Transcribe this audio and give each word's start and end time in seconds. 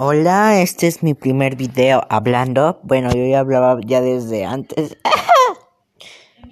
Hola, 0.00 0.60
este 0.60 0.86
es 0.86 1.02
mi 1.02 1.14
primer 1.14 1.56
video 1.56 2.02
hablando. 2.08 2.78
Bueno, 2.84 3.10
yo 3.10 3.26
ya 3.26 3.40
hablaba 3.40 3.80
ya 3.84 4.00
desde 4.00 4.44
antes. 4.44 4.96